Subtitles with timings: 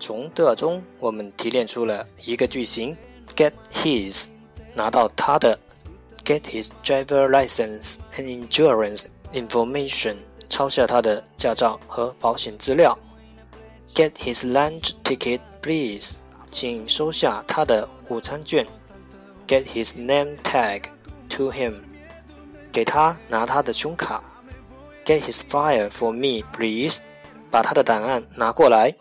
[0.00, 2.96] 从对话中，我们提炼出了一个句型
[3.36, 4.30] ：get his，
[4.74, 5.56] 拿到他的
[6.24, 10.16] ；get his driver license and insurance information，
[10.48, 12.98] 抄下他的驾照和保险资料
[13.94, 16.16] ；get his lunch ticket please，
[16.50, 18.66] 请收下他的午餐券
[19.46, 20.84] ；get his name tag
[21.28, 21.74] to him，
[22.72, 24.24] 给他拿他的胸卡
[25.04, 27.02] ；get his file for me please，
[27.50, 28.94] 把他的档案拿过来。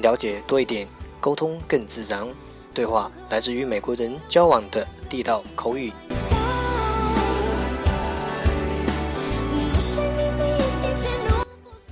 [0.00, 0.86] 了解多一点，
[1.20, 2.26] 沟通更自然。
[2.74, 5.92] 对话来自于美国人交往的地道口语。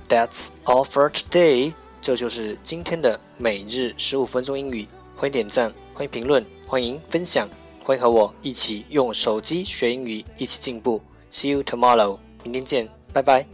[0.07, 1.73] That's all for today。
[2.01, 4.87] 这就是今天的每日十五分钟英语。
[5.17, 7.49] 欢迎点赞，欢迎评论，欢迎分享，
[7.83, 11.01] 欢迎和我一起用手机学英语，一起进步。
[11.29, 12.17] See you tomorrow。
[12.43, 13.45] 明天见，拜拜。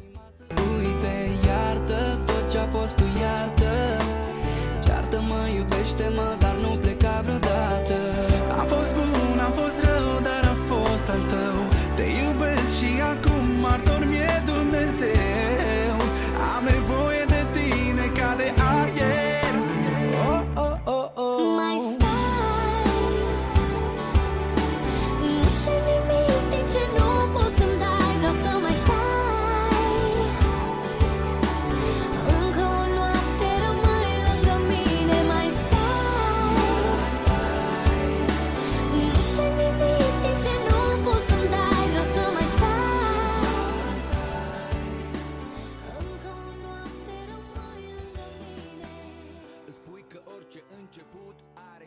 [5.94, 6.43] Każdy ma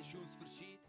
[0.09, 0.86] și un sfârșit